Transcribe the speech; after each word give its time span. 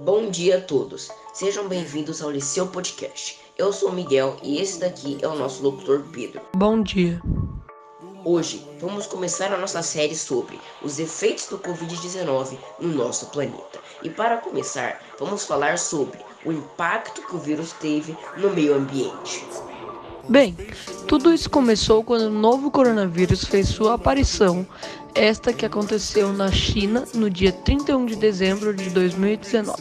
Bom 0.00 0.28
dia 0.28 0.58
a 0.58 0.60
todos, 0.60 1.10
sejam 1.32 1.68
bem-vindos 1.68 2.20
ao 2.20 2.30
Liceu 2.30 2.66
Podcast. 2.66 3.40
Eu 3.56 3.72
sou 3.72 3.88
o 3.88 3.92
Miguel 3.92 4.36
e 4.42 4.60
esse 4.60 4.78
daqui 4.78 5.16
é 5.22 5.26
o 5.26 5.34
nosso 5.34 5.62
locutor 5.62 6.04
Pedro. 6.12 6.42
Bom 6.54 6.82
dia. 6.82 7.20
Hoje 8.22 8.66
vamos 8.78 9.06
começar 9.06 9.52
a 9.52 9.56
nossa 9.56 9.82
série 9.82 10.14
sobre 10.14 10.60
os 10.82 10.98
efeitos 10.98 11.46
do 11.46 11.58
Covid-19 11.58 12.58
no 12.78 12.88
nosso 12.88 13.26
planeta. 13.26 13.80
E 14.02 14.10
para 14.10 14.36
começar, 14.36 15.00
vamos 15.18 15.44
falar 15.46 15.78
sobre 15.78 16.18
o 16.44 16.52
impacto 16.52 17.22
que 17.22 17.34
o 17.34 17.38
vírus 17.38 17.72
teve 17.72 18.14
no 18.36 18.50
meio 18.50 18.74
ambiente. 18.74 19.46
Bem, 20.28 20.56
tudo 21.06 21.32
isso 21.32 21.48
começou 21.48 22.02
quando 22.02 22.22
o 22.22 22.30
novo 22.30 22.68
coronavírus 22.68 23.44
fez 23.44 23.68
sua 23.68 23.94
aparição, 23.94 24.66
esta 25.14 25.52
que 25.52 25.64
aconteceu 25.64 26.32
na 26.32 26.50
China 26.50 27.04
no 27.14 27.30
dia 27.30 27.52
31 27.52 28.06
de 28.06 28.16
dezembro 28.16 28.74
de 28.74 28.90
2019. 28.90 29.80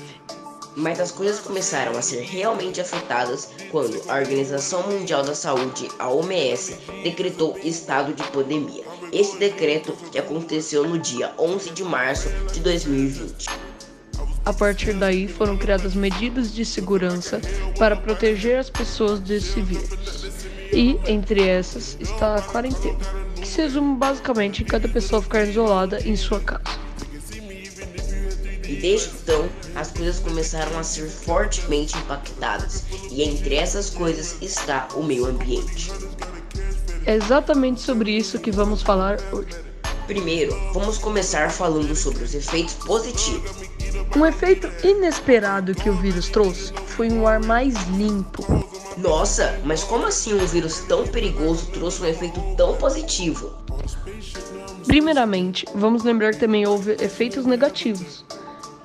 Mas 0.76 1.00
as 1.00 1.12
coisas 1.12 1.40
começaram 1.40 1.98
a 1.98 2.02
ser 2.02 2.22
realmente 2.22 2.80
afetadas 2.80 3.50
quando 3.72 4.00
a 4.08 4.18
Organização 4.18 4.84
Mundial 4.84 5.24
da 5.24 5.34
Saúde, 5.34 5.90
a 5.98 6.10
OMS, 6.10 6.78
decretou 7.02 7.58
estado 7.64 8.14
de 8.14 8.24
pandemia. 8.26 8.84
Esse 9.12 9.38
decreto 9.38 9.94
que 10.12 10.20
aconteceu 10.20 10.88
no 10.88 11.00
dia 11.00 11.34
11 11.40 11.72
de 11.72 11.84
março 11.84 12.30
de 12.54 12.60
2020. 12.60 13.48
A 14.46 14.54
partir 14.54 14.94
daí 14.94 15.28
foram 15.28 15.58
criadas 15.58 15.96
medidas 15.96 16.54
de 16.54 16.64
segurança 16.64 17.42
para 17.80 17.96
proteger 17.96 18.60
as 18.60 18.70
pessoas 18.70 19.20
desse 19.20 19.60
vírus. 19.60 20.25
E 20.76 21.00
entre 21.08 21.48
essas 21.48 21.96
está 22.02 22.36
a 22.36 22.42
quarentena, 22.42 23.00
que 23.34 23.48
se 23.48 23.62
resume 23.62 23.96
basicamente 23.96 24.62
em 24.62 24.66
cada 24.66 24.90
pessoa 24.90 25.22
ficar 25.22 25.46
isolada 25.46 26.02
em 26.06 26.18
sua 26.18 26.42
casa. 26.42 26.64
E 28.68 28.76
desde 28.76 29.12
então, 29.12 29.48
as 29.74 29.92
coisas 29.92 30.20
começaram 30.20 30.78
a 30.78 30.84
ser 30.84 31.08
fortemente 31.08 31.98
impactadas, 31.98 32.84
e 33.10 33.24
entre 33.24 33.56
essas 33.56 33.90
coisas 33.90 34.36
está 34.42 34.90
o 34.96 35.02
meio 35.02 35.28
ambiente. 35.28 35.94
É 37.06 37.16
exatamente 37.16 37.80
sobre 37.80 38.12
isso 38.12 38.38
que 38.38 38.52
vamos 38.52 38.82
falar 38.82 39.18
hoje. 39.32 39.56
Primeiro, 40.08 40.54
vamos 40.74 40.98
começar 40.98 41.52
falando 41.52 41.96
sobre 41.96 42.22
os 42.22 42.36
efeitos 42.36 42.74
positivos. 42.74 43.50
Um 44.14 44.26
efeito 44.26 44.70
inesperado 44.86 45.74
que 45.74 45.90
o 45.90 45.96
vírus 45.96 46.28
trouxe 46.28 46.74
foi 46.88 47.10
um 47.10 47.26
ar 47.26 47.40
mais 47.40 47.74
limpo. 47.98 48.65
Nossa, 48.98 49.60
mas 49.66 49.84
como 49.84 50.06
assim 50.06 50.34
um 50.34 50.46
vírus 50.46 50.80
tão 50.88 51.06
perigoso 51.06 51.68
trouxe 51.72 52.02
um 52.02 52.06
efeito 52.06 52.42
tão 52.56 52.76
positivo? 52.78 53.54
Primeiramente, 54.88 55.66
vamos 55.76 56.04
lembrar 56.04 56.32
que 56.34 56.40
também 56.40 56.66
houve 56.66 56.96
efeitos 57.00 57.46
negativos. 57.46 58.24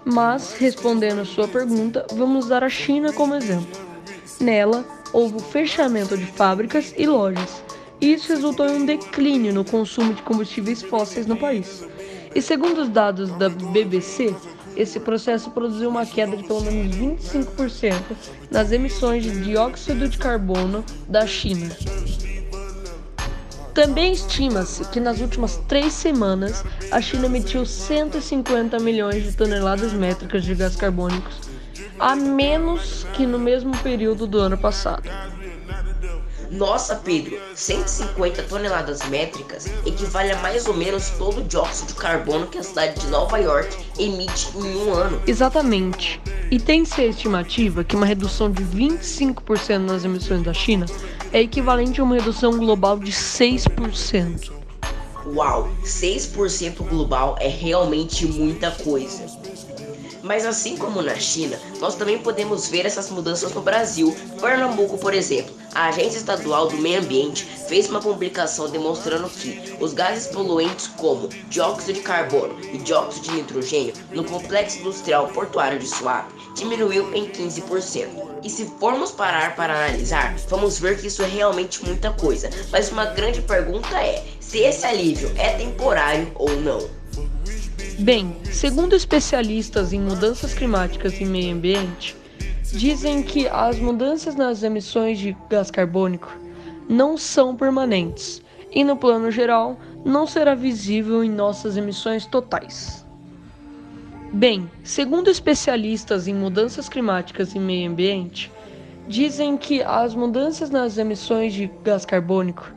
Mas, 0.05 0.55
respondendo 0.55 1.20
a 1.20 1.25
sua 1.25 1.47
pergunta, 1.47 2.06
vamos 2.14 2.47
usar 2.47 2.64
a 2.64 2.69
China 2.69 3.12
como 3.12 3.34
exemplo. 3.34 3.69
Nela, 4.41 4.84
houve 5.12 5.36
o 5.36 5.41
fechamento 5.41 6.17
de 6.17 6.27
fábricas 6.27 6.95
e 6.97 7.06
lojas, 7.06 7.62
e 8.00 8.14
isso 8.14 8.33
resultou 8.33 8.67
em 8.67 8.83
um 8.83 8.86
declínio 8.86 9.52
no 9.52 9.64
consumo 9.64 10.14
de 10.14 10.22
combustíveis 10.22 10.83
fósseis 10.83 11.27
no 11.27 11.36
país. 11.36 11.86
E 12.34 12.41
segundo 12.41 12.83
os 12.83 12.89
dados 12.89 13.30
da 13.33 13.48
BBC, 13.48 14.34
esse 14.76 15.00
processo 15.00 15.50
produziu 15.50 15.88
uma 15.88 16.06
queda 16.06 16.36
de 16.36 16.44
pelo 16.44 16.62
menos 16.62 16.94
25% 16.96 17.94
nas 18.50 18.72
emissões 18.72 19.22
de 19.22 19.40
dióxido 19.42 20.08
de 20.08 20.18
carbono 20.18 20.84
da 21.08 21.27
China. 21.27 21.68
Também 23.74 24.12
estima-se 24.12 24.84
que 24.86 25.00
nas 25.00 25.20
últimas 25.20 25.56
três 25.68 25.92
semanas 25.92 26.64
a 26.90 27.00
China 27.00 27.27
emitiu 27.27 27.64
150 27.64 28.78
milhões 28.80 29.22
de 29.22 29.32
toneladas 29.32 29.92
métricas 29.92 30.44
de 30.44 30.54
gás 30.54 30.74
carbônicos, 30.74 31.40
a 31.98 32.16
menos 32.16 33.06
que 33.14 33.24
no 33.24 33.38
mesmo 33.38 33.77
período 33.78 34.27
do 34.27 34.38
ano 34.38 34.58
passado. 34.58 35.08
Nossa, 36.50 36.96
Pedro, 36.96 37.38
150 37.54 38.42
toneladas 38.42 39.08
métricas 39.08 39.66
equivale 39.86 40.33
a 40.33 40.38
mais 40.38 40.66
ou 40.66 40.74
menos 40.74 41.11
todo 41.11 41.40
o 41.40 41.44
dióxido 41.44 41.88
de 41.88 41.94
carbono 41.94 42.48
que 42.48 42.58
a 42.58 42.62
cidade 42.62 43.00
de 43.00 43.06
Nova 43.06 43.38
York 43.38 43.77
emite 43.96 44.50
em 44.56 44.77
um 44.77 44.92
ano. 44.92 45.22
Exatamente. 45.28 46.20
E 46.50 46.58
tem-se 46.58 47.00
a 47.00 47.06
estimativa 47.06 47.84
que 47.84 47.94
uma 47.94 48.05
redução 48.05 48.50
de 48.50 48.64
25% 48.64 49.78
nas 49.78 50.05
emissões 50.05 50.42
da 50.42 50.52
China 50.52 50.86
é 51.33 51.40
equivalente 51.40 52.00
a 52.00 52.05
uma 52.05 52.16
redução 52.16 52.58
global 52.58 52.98
de 52.98 53.12
6%. 53.12 54.50
Uau, 55.27 55.70
6% 55.84 56.83
global 56.89 57.36
é 57.39 57.46
realmente 57.46 58.27
muita 58.27 58.72
coisa. 58.72 59.24
Mas 60.23 60.45
assim 60.45 60.77
como 60.77 61.03
na 61.03 61.17
China, 61.17 61.58
nós 61.81 61.95
também 61.95 62.19
podemos 62.19 62.69
ver 62.69 62.86
essas 62.86 63.11
mudanças 63.11 63.53
no 63.53 63.61
Brasil. 63.61 64.14
Pernambuco, 64.41 64.98
por 64.98 65.14
exemplo, 65.14 65.55
a 65.75 65.89
Agência 65.89 66.19
Estadual 66.19 66.69
do 66.69 66.77
Meio 66.77 67.01
Ambiente 67.01 67.45
fez 67.45 67.89
uma 67.89 68.01
publicação 68.01 68.69
demonstrando 68.69 69.31
que 69.31 69.77
os 69.81 69.92
gases 69.92 70.27
poluentes 70.27 70.89
como 70.89 71.29
dióxido 71.48 71.92
de 71.95 72.01
carbono 72.01 72.58
e 72.73 72.79
dióxido 72.79 73.25
de 73.25 73.33
nitrogênio 73.33 73.95
no 74.13 74.25
complexo 74.25 74.79
industrial 74.81 75.29
portuário 75.29 75.79
de 75.79 75.86
Suape 75.86 76.33
diminuiu 76.55 77.14
em 77.14 77.29
15%. 77.29 78.31
E 78.42 78.51
se 78.51 78.67
formos 78.79 79.13
parar 79.13 79.55
para 79.55 79.75
analisar, 79.75 80.35
vamos 80.48 80.79
ver 80.79 80.98
que 80.98 81.07
isso 81.07 81.23
é 81.23 81.27
realmente 81.27 81.85
muita 81.85 82.11
coisa. 82.13 82.51
Mas 82.70 82.91
uma 82.91 83.07
grande 83.07 83.41
pergunta 83.42 84.02
é 84.02 84.25
se 84.41 84.58
esse 84.58 84.85
alívio 84.85 85.31
é 85.37 85.51
temporário 85.51 86.33
ou 86.35 86.51
não. 86.51 86.99
Bem, 88.00 88.34
segundo 88.44 88.96
especialistas 88.96 89.92
em 89.92 90.00
mudanças 90.00 90.55
climáticas 90.55 91.20
e 91.20 91.24
meio 91.27 91.55
ambiente, 91.55 92.16
dizem 92.72 93.22
que 93.22 93.46
as 93.46 93.78
mudanças 93.78 94.34
nas 94.34 94.62
emissões 94.62 95.18
de 95.18 95.36
gás 95.50 95.70
carbônico 95.70 96.34
não 96.89 97.18
são 97.18 97.55
permanentes 97.55 98.42
e, 98.70 98.83
no 98.83 98.96
plano 98.96 99.30
geral, 99.30 99.78
não 100.02 100.27
será 100.27 100.55
visível 100.55 101.22
em 101.22 101.28
nossas 101.28 101.77
emissões 101.77 102.24
totais. 102.24 103.05
Bem, 104.33 104.70
segundo 104.83 105.28
especialistas 105.28 106.27
em 106.27 106.34
mudanças 106.34 106.89
climáticas 106.89 107.55
e 107.55 107.58
meio 107.58 107.90
ambiente, 107.90 108.50
dizem 109.06 109.58
que 109.58 109.83
as 109.83 110.14
mudanças 110.14 110.70
nas 110.70 110.96
emissões 110.96 111.52
de 111.52 111.70
gás 111.84 112.06
carbônico 112.06 112.72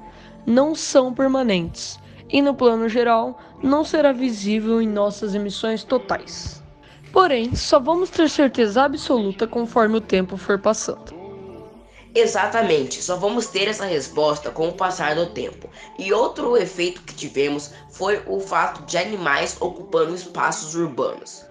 não 0.45 0.75
são 0.75 1.13
permanentes 1.13 1.97
e, 2.33 2.41
no 2.41 2.55
plano 2.55 2.89
geral, 2.89 3.39
não 3.61 3.85
será 3.85 4.11
visível 4.11 4.81
em 4.81 4.87
nossas 4.87 5.35
emissões 5.35 5.83
totais. 5.83 6.63
Porém, 7.11 7.55
só 7.55 7.79
vamos 7.79 8.09
ter 8.09 8.27
certeza 8.27 8.81
absoluta 8.81 9.45
conforme 9.45 9.97
o 9.97 10.01
tempo 10.01 10.35
for 10.35 10.57
passando. 10.57 11.13
Exatamente, 12.15 13.01
só 13.01 13.15
vamos 13.15 13.47
ter 13.47 13.67
essa 13.67 13.85
resposta 13.85 14.49
com 14.49 14.67
o 14.67 14.73
passar 14.73 15.15
do 15.15 15.27
tempo. 15.27 15.69
E 15.97 16.11
outro 16.11 16.57
efeito 16.57 17.03
que 17.03 17.13
tivemos 17.13 17.71
foi 17.91 18.21
o 18.25 18.39
fato 18.39 18.83
de 18.85 18.97
animais 18.97 19.55
ocupando 19.59 20.15
espaços 20.15 20.73
urbanos. 20.73 21.45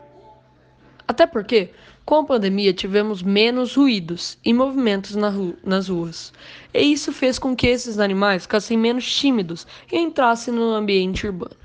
Até 1.06 1.26
porque, 1.26 1.72
com 2.05 2.17
a 2.17 2.25
pandemia, 2.25 2.73
tivemos 2.73 3.23
menos 3.23 3.77
ruídos 3.77 4.37
e 4.45 4.53
movimentos 4.53 5.15
na 5.15 5.29
ru 5.29 5.57
nas 5.65 5.89
ruas. 5.89 6.33
E 6.75 6.81
isso 6.81 7.13
fez 7.13 7.39
com 7.39 7.55
que 7.55 7.67
esses 7.67 7.99
animais 7.99 8.43
ficassem 8.43 8.77
menos 8.77 9.11
tímidos 9.15 9.67
e 9.91 9.99
entrassem 9.99 10.53
no 10.53 10.75
ambiente 10.75 11.27
urbano. 11.27 11.57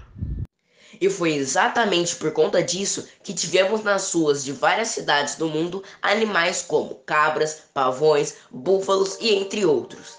E 1.00 1.10
foi 1.10 1.34
exatamente 1.34 2.16
por 2.16 2.32
conta 2.32 2.64
disso 2.64 3.08
que 3.24 3.34
tivemos 3.34 3.84
nas 3.84 4.12
ruas 4.14 4.44
de 4.44 4.52
várias 4.52 4.90
cidades 4.90 5.36
do 5.36 5.48
mundo 5.48 5.84
animais 6.02 6.62
como 6.62 6.96
cabras, 7.06 7.64
pavões, 7.74 8.36
búfalos 8.52 9.18
e 9.20 9.34
entre 9.34 9.66
outros. 9.66 10.18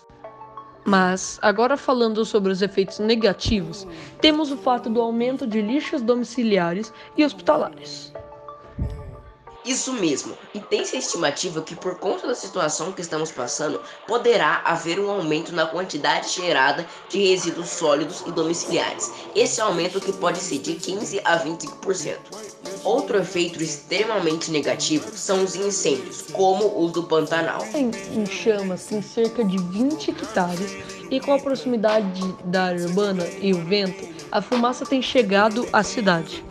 Mas, 0.85 1.39
agora 1.43 1.77
falando 1.77 2.25
sobre 2.25 2.51
os 2.51 2.63
efeitos 2.63 2.99
negativos, 2.99 3.87
temos 4.21 4.51
o 4.51 4.57
fato 4.57 4.89
do 4.89 5.01
aumento 5.01 5.47
de 5.47 5.61
lixos 5.61 6.01
domiciliares 6.01 6.93
e 7.17 7.25
hospitalares. 7.25 8.13
Isso 9.69 9.93
mesmo, 9.93 10.33
e 10.55 10.61
tem-se 10.61 10.97
a 10.97 10.99
estimativa 10.99 11.61
que 11.61 11.77
por 11.77 11.97
conta 11.97 12.27
da 12.27 12.35
situação 12.35 12.91
que 12.91 13.03
estamos 13.03 13.31
passando, 13.31 13.79
poderá 14.07 14.63
haver 14.65 14.99
um 14.99 15.11
aumento 15.11 15.55
na 15.55 15.67
quantidade 15.67 16.31
gerada 16.31 16.87
de 17.11 17.19
resíduos 17.19 17.69
sólidos 17.69 18.25
e 18.27 18.33
domiciliares. 18.33 19.13
Esse 19.37 19.61
aumento 19.61 20.01
que 20.01 20.11
pode 20.11 20.39
ser 20.39 20.61
de 20.61 20.73
15 20.73 21.21
a 21.23 21.39
25%. 21.39 22.17
Outro 22.83 23.19
efeito 23.19 23.63
extremamente 23.63 24.51
negativo 24.51 25.15
são 25.15 25.45
os 25.45 25.55
incêndios, 25.55 26.23
como 26.33 26.83
os 26.83 26.93
do 26.93 27.03
Pantanal. 27.03 27.63
Em 27.75 28.25
chamas 28.25 28.91
em 28.91 29.03
cerca 29.03 29.45
de 29.45 29.59
20 29.59 30.13
hectares 30.13 30.79
e 31.11 31.21
com 31.21 31.35
a 31.35 31.39
proximidade 31.39 32.23
da 32.45 32.73
urbana 32.73 33.27
e 33.39 33.53
o 33.53 33.63
vento, 33.63 34.09
a 34.33 34.41
fumaça 34.41 34.87
tem 34.87 35.03
chegado 35.03 35.69
à 35.71 35.83
cidade. 35.83 36.43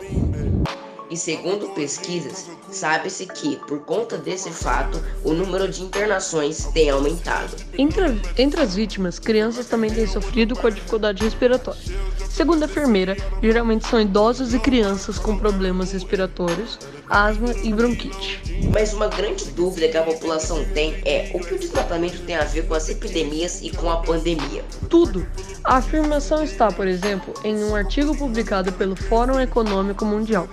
Segundo 1.18 1.70
pesquisas, 1.70 2.46
sabe-se 2.70 3.26
que, 3.26 3.56
por 3.66 3.80
conta 3.80 4.16
desse 4.16 4.50
fato, 4.50 5.02
o 5.24 5.32
número 5.32 5.68
de 5.68 5.82
internações 5.82 6.66
tem 6.66 6.90
aumentado. 6.90 7.56
Entre, 7.76 8.20
entre 8.38 8.60
as 8.60 8.76
vítimas, 8.76 9.18
crianças 9.18 9.66
também 9.66 9.90
têm 9.90 10.06
sofrido 10.06 10.54
com 10.54 10.68
a 10.68 10.70
dificuldade 10.70 11.24
respiratória. 11.24 11.82
Segundo 12.30 12.62
a 12.62 12.66
enfermeira, 12.66 13.16
geralmente 13.42 13.88
são 13.88 14.00
idosos 14.00 14.54
e 14.54 14.60
crianças 14.60 15.18
com 15.18 15.36
problemas 15.36 15.90
respiratórios, 15.90 16.78
asma 17.10 17.52
e 17.64 17.72
bronquite. 17.72 18.40
Mas 18.72 18.92
uma 18.92 19.08
grande 19.08 19.44
dúvida 19.50 19.88
que 19.88 19.96
a 19.96 20.04
população 20.04 20.64
tem 20.72 20.94
é 21.04 21.32
o 21.34 21.40
que 21.40 21.54
o 21.54 21.58
desmatamento 21.58 22.20
tem 22.20 22.36
a 22.36 22.44
ver 22.44 22.68
com 22.68 22.74
as 22.74 22.88
epidemias 22.88 23.60
e 23.60 23.70
com 23.70 23.90
a 23.90 23.96
pandemia. 23.96 24.64
Tudo. 24.88 25.26
A 25.64 25.76
afirmação 25.76 26.42
está, 26.42 26.70
por 26.70 26.86
exemplo, 26.86 27.34
em 27.44 27.62
um 27.64 27.74
artigo 27.74 28.16
publicado 28.16 28.72
pelo 28.72 28.96
Fórum 28.96 29.40
Econômico 29.40 30.04
Mundial, 30.04 30.48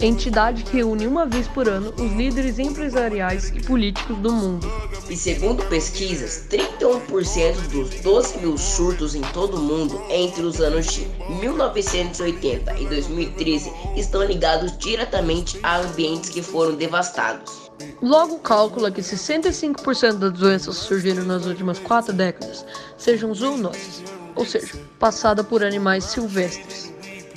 entidade 0.00 0.62
que 0.62 0.76
reúne 0.76 1.06
uma 1.06 1.26
vez 1.26 1.48
por 1.48 1.68
ano 1.68 1.92
os 1.96 2.12
líderes 2.12 2.58
empresariais 2.58 3.50
e 3.54 3.60
políticos 3.62 4.16
do 4.18 4.32
mundo. 4.32 4.66
E 5.08 5.16
segundo 5.16 5.64
pesquisas, 5.64 6.46
31% 6.48 7.68
dos 7.68 7.90
12 8.00 8.38
mil 8.38 8.56
surtos 8.56 9.14
em 9.14 9.22
todo 9.22 9.56
o 9.56 9.60
mundo 9.60 10.00
entre 10.08 10.42
os 10.42 10.60
anos 10.60 10.86
de 10.86 11.06
1980 11.40 12.78
e 12.78 12.86
2013 12.86 13.72
estão 13.96 14.22
ligados 14.22 14.76
diretamente 14.78 15.58
a 15.62 15.78
ambientes 15.78 16.30
que 16.30 16.42
foram 16.42 16.74
devastados. 16.76 17.70
Logo, 18.02 18.38
calcula 18.38 18.90
que 18.90 19.00
65% 19.00 20.14
das 20.14 20.32
doenças 20.32 20.76
surgiram 20.76 21.24
nas 21.24 21.46
últimas 21.46 21.78
quatro 21.78 22.12
décadas 22.12 22.64
sejam 22.96 23.34
zoonoses, 23.34 24.02
ou 24.40 24.46
seja, 24.46 24.72
passada 24.98 25.44
por 25.44 25.62
animais 25.62 26.04
silvestres. 26.04 26.90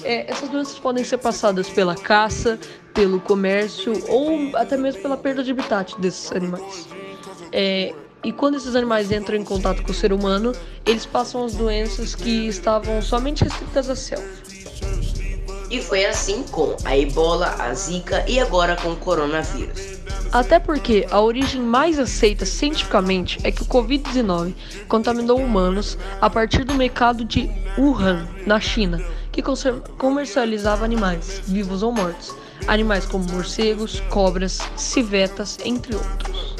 É, 0.05 0.31
essas 0.31 0.47
doenças 0.47 0.79
podem 0.79 1.03
ser 1.03 1.17
passadas 1.17 1.69
pela 1.69 1.95
caça, 1.95 2.57
pelo 2.93 3.19
comércio 3.19 4.01
ou 4.07 4.55
até 4.55 4.77
mesmo 4.77 5.01
pela 5.01 5.17
perda 5.17 5.43
de 5.43 5.51
habitat 5.51 5.99
desses 5.99 6.31
animais. 6.31 6.87
É, 7.51 7.93
e 8.23 8.31
quando 8.31 8.55
esses 8.55 8.73
animais 8.73 9.11
entram 9.11 9.35
em 9.35 9.43
contato 9.43 9.83
com 9.83 9.91
o 9.91 9.93
ser 9.93 10.13
humano, 10.13 10.53
eles 10.85 11.05
passam 11.05 11.43
as 11.43 11.53
doenças 11.53 12.15
que 12.15 12.47
estavam 12.47 13.01
somente 13.01 13.43
restritas 13.43 13.89
à 13.89 13.97
selva. 13.97 14.25
E 15.69 15.81
foi 15.81 16.05
assim 16.05 16.43
com 16.51 16.77
a 16.85 16.97
ebola, 16.97 17.53
a 17.59 17.73
zika 17.73 18.23
e 18.29 18.39
agora 18.39 18.77
com 18.77 18.93
o 18.93 18.95
coronavírus. 18.95 19.92
Até 20.33 20.57
porque 20.57 21.05
a 21.11 21.21
origem 21.21 21.61
mais 21.61 21.99
aceita 21.99 22.43
cientificamente 22.43 23.37
é 23.43 23.51
que 23.51 23.61
o 23.61 23.65
Covid-19 23.65 24.55
contaminou 24.87 25.39
humanos 25.39 25.95
a 26.19 26.27
partir 26.27 26.63
do 26.63 26.73
mercado 26.73 27.23
de 27.23 27.47
Wuhan, 27.77 28.27
na 28.43 28.59
China, 28.59 28.99
que 29.31 29.43
comercializava 29.95 30.83
animais, 30.83 31.39
vivos 31.45 31.83
ou 31.83 31.91
mortos, 31.91 32.33
animais 32.65 33.05
como 33.05 33.31
morcegos, 33.31 33.99
cobras, 34.09 34.59
civetas, 34.75 35.59
entre 35.63 35.95
outros. 35.95 36.52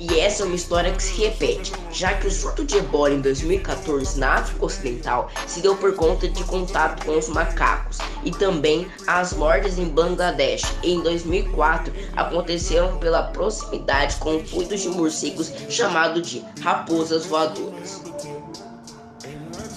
E 0.00 0.20
essa 0.20 0.44
é 0.44 0.46
uma 0.46 0.54
história 0.54 0.92
que 0.92 1.02
se 1.02 1.20
repete, 1.20 1.72
já 1.90 2.14
que 2.14 2.28
o 2.28 2.30
surto 2.30 2.64
de 2.64 2.76
ebola 2.76 3.14
em 3.14 3.20
2014 3.20 4.18
na 4.20 4.34
África 4.34 4.64
Ocidental 4.64 5.28
se 5.46 5.60
deu 5.60 5.76
por 5.76 5.96
conta 5.96 6.28
de 6.28 6.44
contato 6.44 7.04
com 7.04 7.18
os 7.18 7.28
macacos 7.28 7.98
e 8.22 8.30
também 8.30 8.86
as 9.08 9.32
mortes 9.32 9.76
em 9.76 9.86
Bangladesh 9.88 10.62
em 10.84 11.02
2004 11.02 11.92
aconteceram 12.14 12.96
pela 12.98 13.24
proximidade 13.24 14.14
com 14.16 14.38
fluidos 14.38 14.82
de 14.82 14.88
morcegos 14.88 15.52
chamado 15.68 16.22
de 16.22 16.44
raposas 16.60 17.26
voadoras. 17.26 18.00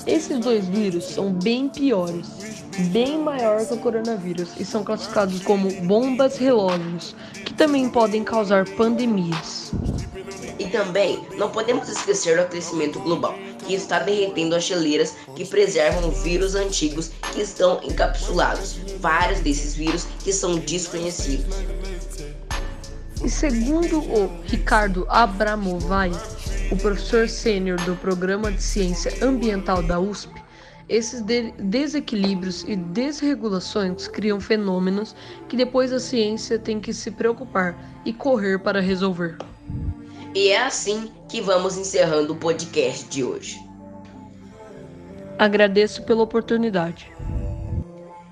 Esses 0.05 0.39
dois 0.39 0.67
vírus 0.67 1.05
são 1.05 1.31
bem 1.31 1.67
piores, 1.67 2.27
bem 2.91 3.17
maior 3.17 3.65
que 3.65 3.73
o 3.73 3.77
coronavírus 3.77 4.49
e 4.59 4.65
são 4.65 4.83
classificados 4.83 5.41
como 5.41 5.71
bombas 5.81 6.37
relógios, 6.37 7.15
que 7.45 7.53
também 7.53 7.89
podem 7.89 8.23
causar 8.23 8.67
pandemias. 8.71 9.71
Também 10.71 11.25
não 11.37 11.49
podemos 11.49 11.89
esquecer 11.89 12.37
do 12.37 12.43
aquecimento 12.43 12.99
global, 12.99 13.35
que 13.65 13.73
está 13.73 13.99
derretendo 13.99 14.55
as 14.55 14.63
geleiras 14.63 15.15
que 15.35 15.45
preservam 15.45 16.11
vírus 16.11 16.55
antigos 16.55 17.11
que 17.33 17.41
estão 17.41 17.81
encapsulados, 17.83 18.79
vários 18.99 19.39
desses 19.41 19.75
vírus 19.75 20.05
que 20.23 20.31
são 20.31 20.57
desconhecidos. 20.59 21.55
E 23.23 23.29
segundo 23.29 23.99
o 23.99 24.41
Ricardo 24.45 25.05
Abramovay, 25.09 26.11
o 26.71 26.77
professor 26.77 27.27
sênior 27.29 27.79
do 27.81 27.95
Programa 27.97 28.51
de 28.51 28.63
Ciência 28.63 29.13
Ambiental 29.21 29.83
da 29.83 29.99
USP, 29.99 30.41
esses 30.89 31.21
de 31.21 31.51
desequilíbrios 31.51 32.65
e 32.67 32.75
desregulações 32.75 34.07
criam 34.07 34.41
fenômenos 34.41 35.15
que 35.47 35.55
depois 35.55 35.93
a 35.93 35.99
ciência 35.99 36.57
tem 36.57 36.79
que 36.79 36.93
se 36.93 37.11
preocupar 37.11 37.77
e 38.03 38.11
correr 38.11 38.59
para 38.59 38.81
resolver. 38.81 39.37
E 40.33 40.49
é 40.49 40.61
assim 40.61 41.11
que 41.27 41.41
vamos 41.41 41.77
encerrando 41.77 42.33
o 42.33 42.37
podcast 42.37 43.05
de 43.09 43.23
hoje. 43.23 43.59
Agradeço 45.37 46.03
pela 46.03 46.23
oportunidade. 46.23 47.11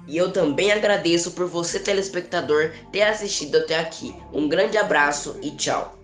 E 0.08 0.18
eu 0.18 0.32
também 0.32 0.72
agradeço 0.72 1.32
por 1.32 1.46
você, 1.48 1.80
telespectador, 1.80 2.72
ter 2.92 3.04
assistido 3.04 3.58
até 3.58 3.78
aqui. 3.78 4.16
Um 4.34 4.48
grande 4.48 4.78
abraço 4.78 5.38
e 5.42 5.52
tchau. 5.52 5.99